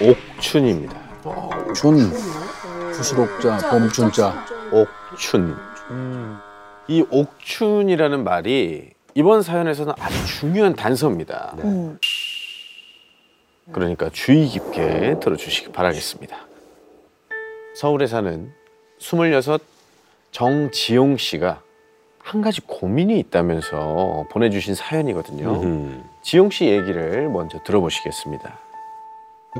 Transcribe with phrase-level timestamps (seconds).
[0.00, 0.96] 옥춘입니다.
[1.72, 2.10] 춘
[2.92, 5.56] 부스록자 범춘자 옥춘.
[6.88, 11.54] 이 옥춘이라는 말이 이번 사연에서는 아주 중요한 단서입니다.
[11.62, 11.98] 음.
[13.70, 16.38] 그러니까 주의 깊게 들어주시기 바라겠습니다.
[17.76, 18.52] 서울에 사는
[18.98, 19.62] 26
[20.32, 21.62] 정지용 씨가
[22.18, 26.02] 한 가지 고민이 있다면서 보내주신 사연이거든요.
[26.22, 28.58] 지용 씨 얘기를 먼저 들어보시겠습니다.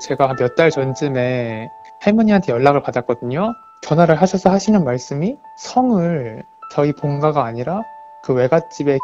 [0.01, 1.71] 제가 몇 달 전쯤에
[2.01, 3.53] 할머니한테 연락을 받았거든요.
[3.83, 7.83] 전화를 하셔서 하시는 말씀이 성을 저희 본가가 아니라
[8.23, 8.99] 그 외갓집에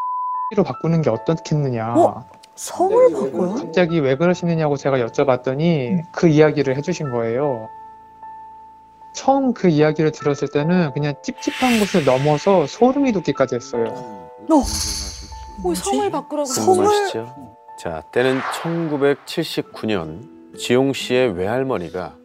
[0.56, 1.94] 로 바꾸는 게 어떻겠느냐.
[1.94, 2.24] 어?
[2.56, 3.54] 성을 바꿔요?
[3.54, 7.68] 갑자기 왜 그러시느냐고 제가 여쭤봤더니 그 이야기를 해주신 거예요.
[9.14, 13.84] 처음 그 이야기를 들었을 때는 그냥 찝찝한 것을 넘어서 소름이 돋기까지 했어요.
[15.64, 17.34] 어, 성을 바꾸라고 성을 궁금하시죠?
[17.78, 22.16] 자, 때는 1979년 지용 씨의 외할머니가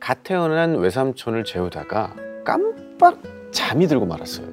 [0.00, 3.20] 갓 태어난 외삼촌을 재우다가 깜빡
[3.52, 4.46] 잠이 들고 말았어요.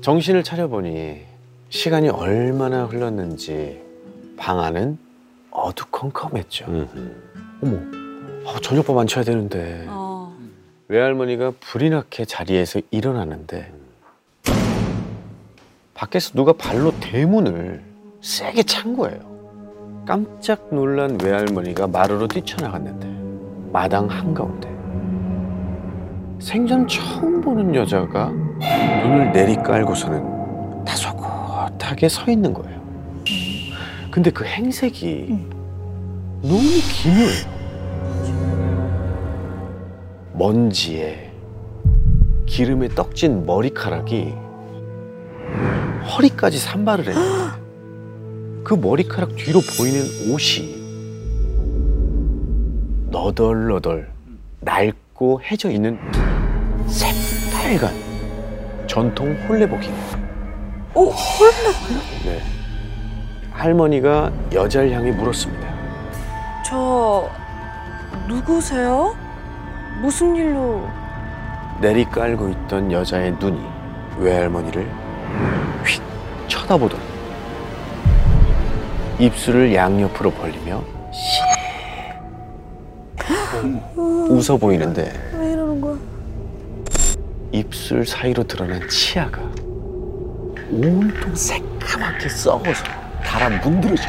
[0.00, 1.22] 정신을 차려보니
[1.70, 3.80] 시간이 얼마나 흘렀는지
[4.36, 4.98] 방 안은
[5.50, 6.64] 어두컴컴했죠.
[7.62, 7.76] 어머,
[8.46, 9.86] 아, 저녁밥 안 쳐야 되는데.
[9.88, 10.36] 어.
[10.88, 13.72] 외할머니가 불이 나게 자리에서 일어나는데
[15.94, 17.82] 밖에서 누가 발로 대문을
[18.20, 19.31] 세게 찬 거예요.
[20.06, 23.08] 깜짝 놀란 외할머니가 마루로 뛰쳐나갔는데
[23.72, 24.68] 마당 한가운데
[26.40, 32.82] 생전 처음 보는 여자가 눈을 내리깔고서는 다소곳하게 서 있는 거예요.
[34.10, 35.38] 근데 그 행색이
[36.42, 36.60] 너무
[36.92, 37.62] 기묘해요.
[40.34, 41.30] 먼지에
[42.46, 44.34] 기름에 떡진 머리카락이
[46.16, 47.41] 허리까지 산발을 했는데
[48.64, 50.80] 그 머리카락 뒤로 보이는 옷이
[53.10, 54.08] 너덜너덜
[54.60, 55.98] 낡고 해져 있는
[56.86, 57.92] 새빨간
[58.86, 59.94] 전통 홀레복이에요.
[60.94, 61.52] 오, 홀레.
[62.24, 62.42] 네.
[63.52, 65.72] 할머니가 여자를 향해 물었습니다.
[66.64, 67.28] 저
[68.28, 69.16] 누구세요?
[70.00, 70.88] 무슨 일로?
[71.80, 73.60] 내리 깔고 있던 여자의 눈이
[74.18, 74.88] 외할머니를
[75.84, 76.02] 휙
[76.48, 77.11] 쳐다보더니
[79.22, 81.44] 입술을 양옆으로 벌리며 씩
[84.28, 85.96] 웃어 보이는데 왜 이러는 거야?
[87.52, 89.40] 입술 사이로 드러난 치아가
[90.72, 92.84] 온통 새까맣게 썩어서
[93.22, 94.02] 달아 문드러져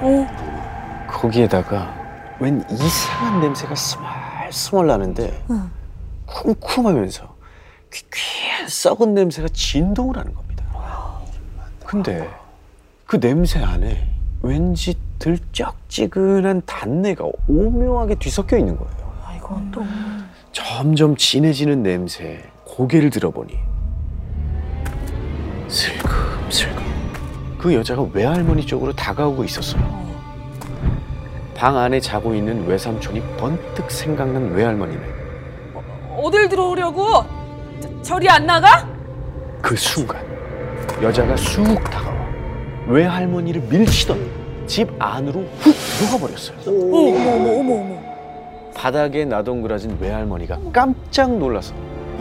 [0.00, 1.94] 어, 거기에다가
[2.40, 5.70] 웬 이상한 냄새가 스멀스멀 나는데 응.
[6.26, 7.34] 쿰쿰하면서
[7.90, 10.64] 퀴퀴한 썩은 냄새가 진동을 하는 겁니다.
[11.86, 12.28] 근데
[13.08, 14.06] 그 냄새 안에
[14.42, 18.92] 왠지 들쩍지근한 단내가 오묘하게 뒤섞여 있는 거예요.
[19.24, 19.82] 아 이거 또
[20.52, 23.54] 점점 진해지는 냄새에 고개를 들어보니
[25.68, 26.82] 슬금슬금
[27.56, 29.82] 그 여자가 외할머니 쪽으로 다가오고 있었어요.
[31.54, 35.02] 방 안에 자고 있는 외삼촌이 번뜩 생각난 외할머니는
[36.14, 37.24] 어딜 들어오려고?
[37.80, 38.86] 저, 저리 안 나가?
[39.62, 40.22] 그 순간
[41.02, 42.07] 여자가 쑥 다가와
[42.88, 44.28] 외할머니를 밀치더니
[44.66, 46.56] 집 안으로 훅 들어가 버렸어요.
[46.66, 47.98] 어머 어머 어머 어머.
[48.74, 51.74] 바닥에 나동그라진 외할머니가 깜짝 놀라서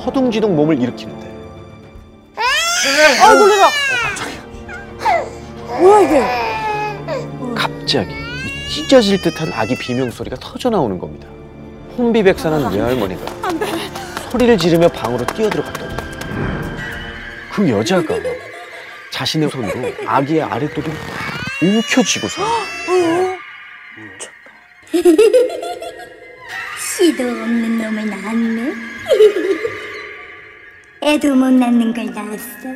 [0.05, 1.27] 허둥지둥 몸을 일으키는데
[3.23, 3.69] 아 놀래라.
[5.79, 6.23] 뭐야 이게?
[7.55, 11.27] 갑자기 이 찢어질 듯한 아기 비명 소리가 터져 나오는 겁니다.
[11.97, 13.25] 혼비백산한 외할머니가
[14.31, 15.95] 소리를 지르며 방으로 뛰어들어갔더니
[17.51, 18.15] 그 여자가
[19.11, 20.95] 자신의 손으로 아기의 아랫도리를
[21.61, 22.41] 움켜쥐고서
[26.97, 28.73] 씨도 없는 놈을 낳았네.
[31.03, 32.69] 애도 못 낳는 걸 낳았어.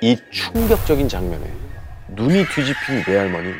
[0.00, 1.44] 이 충격적인 장면에
[2.08, 3.52] 눈이 뒤집힌 외할머니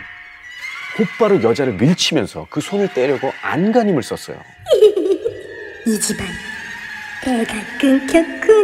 [0.97, 4.41] 곧바로 여자를 밀치면서 그 손을 떼려고 안간힘을 썼어요.
[5.87, 6.27] 이 집안
[7.23, 8.56] 배가 끊겼구나.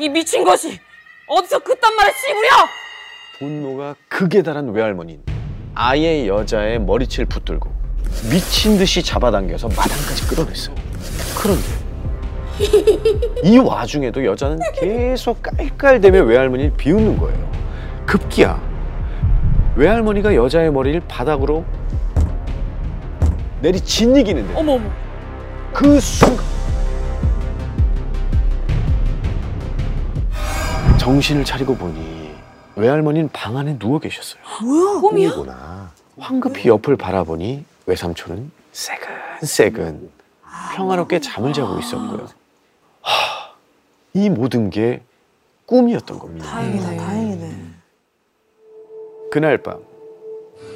[0.00, 0.80] 이 미친 것이
[1.26, 2.48] 어디서 그딴 말을 씨부려?
[3.38, 5.22] 분노가 극에 달한 외할머니는
[5.74, 7.70] 아예 여자의 머리채를 붙들고
[8.30, 10.74] 미친 듯이 잡아당겨서 마당까지 끌어냈어요.
[11.38, 11.62] 그런데
[13.44, 17.50] 이 와중에도 여자는 계속 깔깔대며 외할머니를 비웃는 거예요.
[18.06, 18.58] 급기야
[19.76, 21.64] 외할머니가 여자의 머리를 바닥으로
[23.60, 24.90] 내리 짓이기는데 어머 어머.
[25.74, 26.42] 그 순간
[31.00, 32.30] 정신을 차리고 보니
[32.76, 34.42] 외할머니는 방 안에 누워 계셨어요.
[34.62, 35.00] 뭐야?
[35.00, 35.30] 꿈이야?
[35.32, 35.90] 꿈이구나.
[36.18, 40.10] 황급히 옆을 바라보니 외삼촌은 새근새근
[40.76, 42.28] 평화롭게 잠을 자고 있었고요.
[43.00, 43.54] 하,
[44.12, 45.00] 이 모든 게
[45.64, 46.46] 꿈이었던 겁니다.
[46.46, 47.56] 다행이다, 다행이네.
[49.32, 49.78] 그날 밤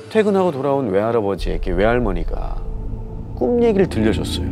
[0.08, 2.62] 퇴근하고 돌아온 외할아버지에게 외할머니가
[3.36, 4.48] 꿈 얘기를 들려줬어요.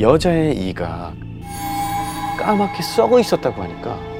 [0.00, 1.14] 여자의 이가
[2.36, 4.13] 까맣게 썩어 있었다고 하니까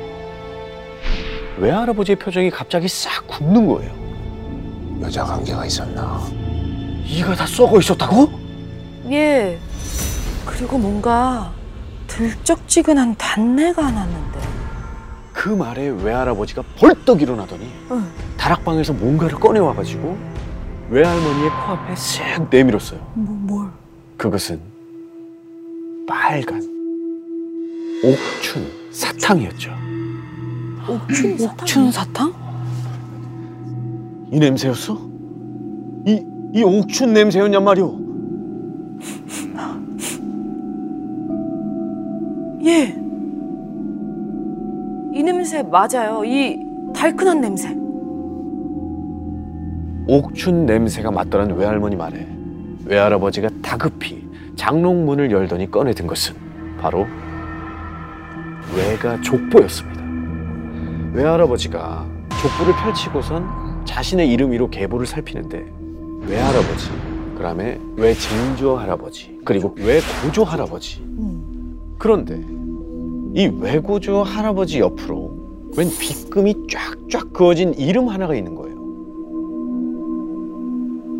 [1.58, 3.92] 외할아버지의 표정이 갑자기 싹 굳는 거예요.
[5.00, 6.20] 여자 관계가 있었나?
[7.06, 8.30] 이가 다 썩어 있었다고?
[9.10, 9.58] 예.
[10.46, 11.52] 그리고 뭔가
[12.06, 14.40] 들쩍지근한 단내가 났는데.
[15.32, 18.06] 그 말에 외할아버지가 벌떡 일어나더니 응.
[18.38, 20.16] 다락방에서 뭔가를 꺼내와가지고
[20.90, 23.00] 외할머니의 코앞에 쓱 내밀었어요.
[23.14, 23.70] 뭐, 뭘?
[24.16, 24.60] 그것은
[26.06, 26.62] 빨간
[28.04, 29.93] 옥춘 사탕이었죠.
[30.88, 31.52] 옥춘 사탕?
[31.60, 32.32] 옥춘 사탕?
[34.30, 34.98] 이 냄새였어?
[36.06, 37.98] 이, 이 옥춘 냄새였냔 말이오.
[42.66, 42.96] 예.
[45.12, 46.24] 이 냄새 맞아요.
[46.24, 46.58] 이
[46.94, 47.76] 달큰한 냄새.
[50.06, 52.26] 옥춘 냄새가 맞더란 외할머니 말에
[52.84, 56.34] 외할아버지가 다급히 장롱문을 열더니 꺼내든 것은
[56.78, 57.06] 바로
[58.76, 59.93] 외가 족보였습니다.
[61.14, 62.06] 외할아버지가
[62.42, 65.64] 족보를 펼치고선 자신의 이름 위로 계보를 살피는데
[66.26, 66.90] 외할아버지,
[67.36, 71.02] 그다음에 외증조 할아버지, 그리고 외고조 할아버지.
[71.98, 72.44] 그런데
[73.34, 78.74] 이 외고조 할아버지 옆으로 웬 빗금이 쫙쫙 그어진 이름 하나가 있는 거예요.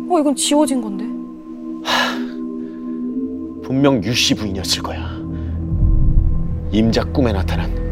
[0.09, 1.05] 어, 이건 지워진 건데.
[3.63, 5.09] 분명 유씨 부인이었을 거야.
[6.71, 7.84] 임자 꿈에 나타난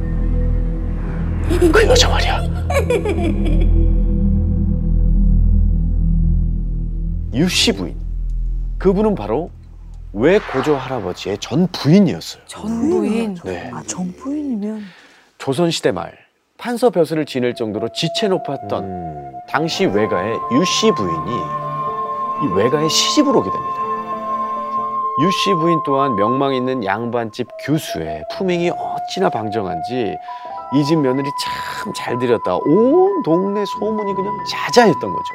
[1.49, 2.43] 그 여자 말이야.
[7.33, 7.95] 유씨 부인.
[8.77, 9.49] 그분은 바로
[10.13, 12.43] 외고조 할아버지의 전 부인이었어요.
[12.45, 13.35] 전 부인.
[13.43, 13.71] 네.
[13.73, 14.81] 아, 전 부인이면.
[15.37, 16.13] 조선 시대 말
[16.57, 19.31] 판서 벼슬을 지낼 정도로 지체 높았던 음.
[19.49, 21.31] 당시 외가의 유씨 부인이
[22.43, 23.75] 이 외가의 시집을 오게 됩니다.
[25.21, 30.15] 유씨 부인 또한 명망 있는 양반집 교수의 품행이 어찌나 방정한지
[30.75, 32.55] 이 집 며느리 참 잘 들였다.
[32.55, 35.33] 온 동네 소문이 그냥 자자했던 거죠.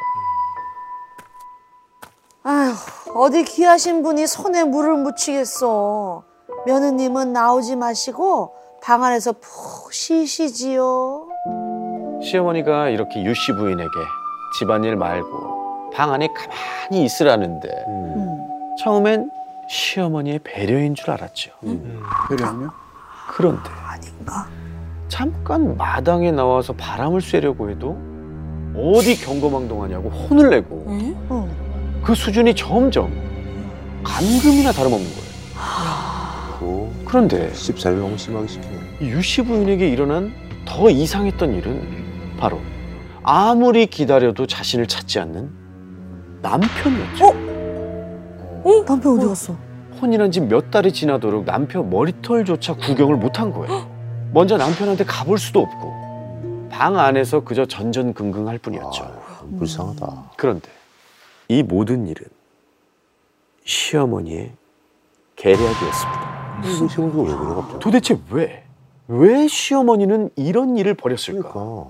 [2.44, 2.72] 아휴,
[3.14, 6.22] 어디 귀하신 분이 손에 물을 묻히겠어.
[6.66, 11.28] 며느님은 나오지 마시고 방 안에서 푹 쉬시지요.
[12.22, 13.90] 시어머니가 이렇게 유씨 부인에게
[14.58, 18.74] 집안일 말고 방 안에 가만히 있으라는데 음.
[18.82, 19.30] 처음엔
[19.68, 21.50] 시어머니의 배려인 줄 알았죠.
[22.28, 22.70] 배려하면?
[23.28, 24.46] 그런데 아닌가?
[25.08, 27.96] 잠깐 마당에 나와서 바람을 쐬려고 해도
[28.76, 30.84] 어디 경거망동하냐고 혼을 내고.
[32.02, 33.12] 그 수준이 점점
[34.04, 35.28] 감금이나 다름없는 거예요.
[36.60, 36.92] 어.
[37.00, 38.74] 그 그런데 집살이 너무 심하게 시키네.
[39.00, 40.32] 이 유씨 부인에게 일어난
[40.64, 42.60] 더 이상했던 일은 바로
[43.22, 45.50] 아무리 기다려도 자신을 찾지 않는
[46.42, 47.26] 남편이었죠.
[48.64, 48.84] 어?
[48.86, 49.56] 남편 어디 갔어?
[50.00, 53.88] 혼인한 지 몇 달이 지나도록 남편 머리털조차 구경을 못한 거예요.
[54.32, 59.04] 먼저 남편한테 가볼 수도 없고 방 안에서 그저 전전긍긍할 뿐이었죠.
[59.04, 60.32] 아, 불쌍하다.
[60.36, 60.68] 그런데
[61.48, 62.24] 이 모든 일은
[63.64, 64.52] 시어머니의
[65.36, 66.60] 계략이었습니다.
[66.64, 67.78] 이거 시골도 왜 그래 갑자기?
[67.80, 68.64] 도대체 왜?
[69.08, 71.52] 왜 시어머니는 이런 일을 벌였을까?
[71.52, 71.88] 그러니까.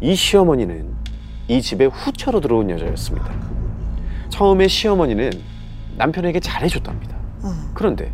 [0.00, 0.94] 이 시어머니는
[1.48, 3.30] 이 집에 후처로 들어온 여자였습니다.
[4.28, 5.30] 처음에 시어머니는
[5.96, 7.16] 남편에게 잘해줬답니다.
[7.44, 7.70] 응.
[7.74, 8.12] 그런데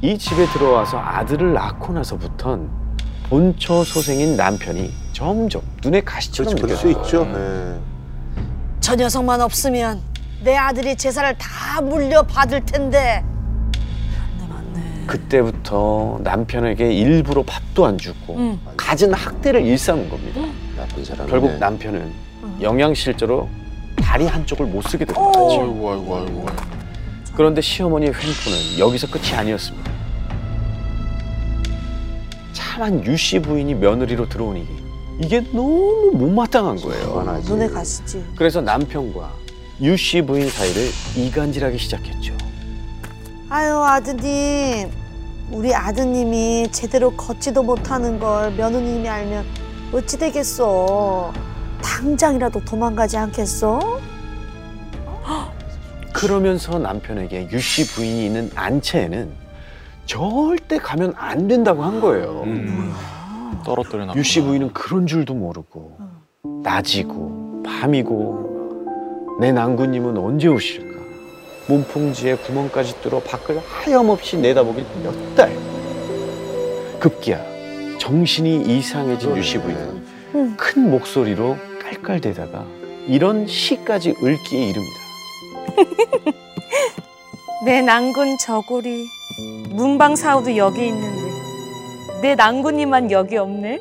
[0.00, 2.70] 이 집에 들어와서 아들을 낳고 나서부턴
[3.28, 6.90] 본처 소생인 남편이 점점 눈에 가시처럼 그렇지, 그럴 수.
[6.90, 7.24] 있죠.
[7.26, 7.78] 네.
[8.80, 10.00] 저 녀석만 없으면
[10.42, 13.24] 내 아들이 제사를 다 물려받을 텐데.
[14.38, 15.06] 맞네, 맞네.
[15.06, 18.58] 그때부터 남편에게 일부러 밥도 안 주고 응.
[18.76, 20.40] 갖은 학대를 일삼은 겁니다.
[20.76, 21.26] 나쁜 사람.
[21.26, 22.12] 결국 남편은
[22.62, 23.48] 영양실조로
[24.00, 25.04] 다리 한쪽을 못 쓰게.
[25.06, 25.20] 거죠.
[25.60, 26.46] 아이고, 아이고, 아이고.
[27.38, 29.92] 그런데 시어머니의 횡포는 여기서 끝이 아니었습니다.
[32.52, 34.66] 참한 유 씨 부인이 며느리로 들어오니
[35.20, 37.18] 이게 너무 못마땅한 거예요.
[37.18, 37.48] 화나지.
[37.48, 38.24] 눈에 가시지.
[38.34, 39.32] 그래서 남편과
[39.82, 42.34] 유 씨 부인 사이를 이간질하기 시작했죠.
[43.48, 44.90] 아유 아드님,
[45.52, 49.44] 우리 아드님이 제대로 걷지도 못하는 걸 며느님이 알면
[49.92, 51.32] 어찌 되겠어?
[51.82, 54.00] 당장이라도 도망가지 않겠어?
[56.18, 59.30] 그러면서 남편에게 유 씨 부인이 있는 안채에는
[60.06, 62.42] 절대 가면 안 된다고 한 거예요.
[62.46, 62.92] 음.
[63.64, 64.14] 떨어뜨려 놔.
[64.14, 65.98] 유씨 부인은 그런 줄도 모르고
[66.62, 70.98] 나지고 밤이고 내 낭구님은 언제 오실까?
[71.68, 75.52] 문풍지에 구멍까지 뚫어 밖을 하염없이 내다보길 몇 달.
[76.98, 77.38] 급기야
[77.98, 80.02] 정신이 이상해진 유 씨 부인은
[80.34, 80.54] 음.
[80.56, 82.64] 큰 목소리로 깔깔대다가
[83.06, 85.00] 이런 시까지 읊기에 이릅니다.
[87.64, 89.06] 내 낭군 저고리
[89.70, 91.32] 문방사우도 여기 있는데
[92.22, 93.80] 내 낭군이만 여기 없네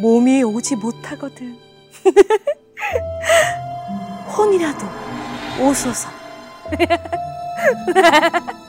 [0.00, 1.56] 몸이 오지 못하거든
[4.36, 4.86] 혼이라도
[5.60, 6.08] 오소서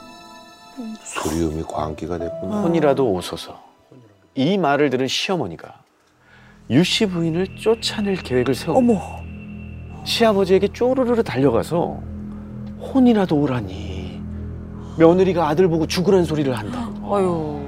[1.04, 2.62] 소리음이 광기가 됐구나.
[2.62, 3.60] 혼이라도 오소서.
[4.36, 5.74] 이 말을 들은 시어머니가
[6.70, 8.54] 유씨 부인을 쫓아낼 계획을.
[8.68, 9.00] 어머.
[10.04, 12.00] 시아버지에게 쪼르르르 달려가서
[12.94, 14.22] 혼이라도 오라니
[14.98, 16.90] 며느리가 아들 보고 죽으란 소리를 한다.
[17.04, 17.60] 어휴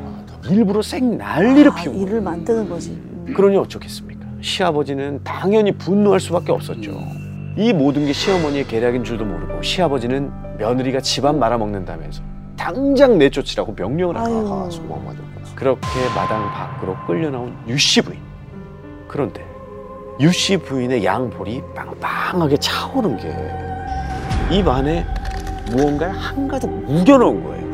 [0.50, 2.92] 일부러 생 난리를 아, 피우고 일을 만드는 거지.
[2.92, 3.34] 음.
[3.36, 4.26] 그러니 어쩌겠습니까?
[4.42, 6.92] 시아버지는 당연히 분노할 수밖에 없었죠.
[7.58, 12.22] 이 모든 게 시어머니의 계략인 줄도 모르고 시아버지는 며느리가 집안 말아먹는다면서
[12.56, 14.18] 당장 내쫓으라고 명령을.
[14.18, 14.48] 아유.
[14.48, 15.28] 아, 소망 맞았구나.
[15.56, 18.20] 그렇게 마당 밖으로 끌려 나온 유씨 부인.
[19.08, 19.44] 그런데
[20.20, 23.36] 유씨 부인의 양볼이 빵빵하게 차오른 게
[24.52, 25.06] 입 안에
[25.72, 27.68] 무언가를 한가득 우겨넣은 거예요.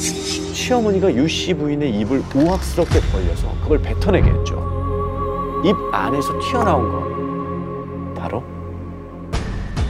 [0.00, 5.62] 시어머니가 유 씨 부인의 입을 우악스럽게 벌려서 그걸 뱉어내게 했죠.
[5.64, 8.42] 입 안에서 튀어나온 건 바로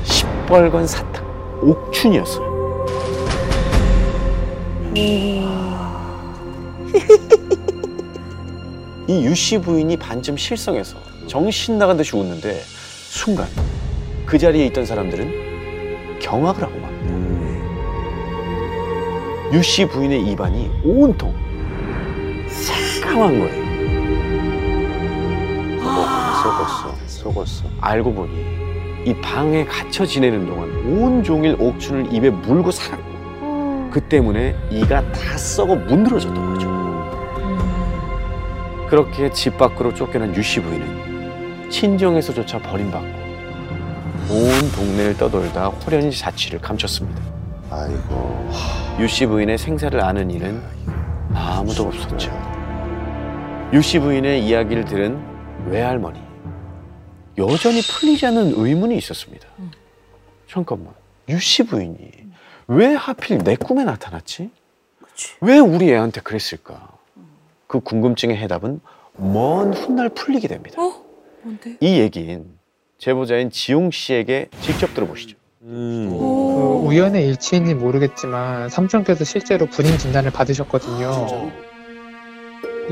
[0.04, 1.24] 시뻘건 사탕,
[1.62, 2.52] 옥춘이었어요.
[4.94, 5.42] 이
[9.26, 10.96] 유 씨 부인이 반쯤 실성해서
[11.26, 13.46] 정신 나간 듯이 웃는데 순간
[14.24, 15.41] 그 자리에 있던 사람들은
[16.22, 17.12] 경악을 하고 맙니다.
[19.52, 21.34] 유씨 부인의 입안이 온통
[22.48, 23.62] 새까만 거예요.
[26.42, 27.64] 썩었어, 썩었어.
[27.80, 28.32] 알고 보니
[29.04, 35.36] 이 방에 갇혀 지내는 동안 온 종일 옥춘을 입에 물고 살았고 그 때문에 이가 다
[35.36, 36.72] 썩어 문드러졌던 거죠.
[38.88, 43.21] 그렇게 집 밖으로 쫓겨난 유씨 부인은 친정에서조차 버림받고
[44.30, 47.20] 온 동네를 떠돌다 호련히 자취를 감췄습니다.
[47.70, 48.50] 아이고.
[49.00, 50.62] 유씨 부인의 생사를 아는 이는
[51.34, 52.30] 아무도 없었죠.
[53.72, 55.18] 유씨 부인의 이야기를 들은
[55.66, 56.20] 외할머니
[57.38, 59.46] 여전히 풀리지 않는 의문이 있었습니다.
[60.48, 60.92] 잠깐만,
[61.28, 62.10] 유씨 부인이
[62.68, 64.50] 왜 하필 내 꿈에 나타났지?
[65.40, 66.88] 왜 우리 애한테 그랬을까?
[67.66, 68.80] 그 궁금증의 해답은
[69.16, 70.80] 먼 훗날 풀리게 됩니다.
[70.82, 71.02] 어?
[71.42, 71.76] 뭔데?
[71.80, 72.58] 이 얘기인
[73.06, 75.36] 제보자인 지용 씨에게 직접 들어보시죠.
[75.62, 76.08] 음.
[76.08, 81.50] 그 우연의 일치인지 모르겠지만 삼촌께서 실제로 분인 진단을 받으셨거든요.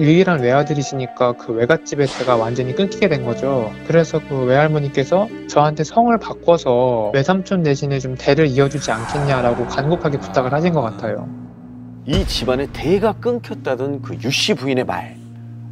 [0.00, 3.72] 유일한 외아들이시니까 그 외갓집에 제가 완전히 끊기게 된 거죠.
[3.86, 10.72] 그래서 그 외할머니께서 저한테 성을 바꿔서 외삼촌 대신에 좀 대를 이어주지 않겠냐라고 간곡하게 부탁을 하신
[10.72, 11.28] 것 같아요.
[12.04, 15.16] 이 집안의 대가 끊겼다던 그 유 씨 부인의 말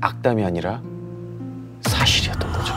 [0.01, 0.81] 악담이 아니라
[1.81, 2.73] 사실이었던 거죠.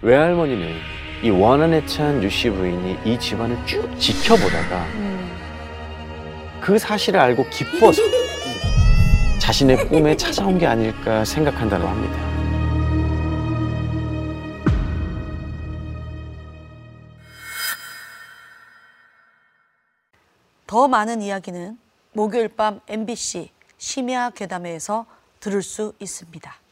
[0.00, 0.76] 외할머니는
[1.24, 4.86] 이 원한에 찬 유씨 부인이 이 집안을 쭉 지켜보다가
[6.60, 8.02] 그 사실을 알고 기뻐서
[9.40, 12.28] 자신의 꿈에 찾아온 게 아닐까 생각한다고 합니다.
[20.66, 21.78] 더 많은 이야기는
[22.12, 25.06] 목요일 밤 MBC 심야 괴담회에서
[25.40, 26.67] 들을 수 있습니다.